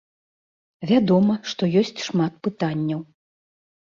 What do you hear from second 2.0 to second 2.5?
шмат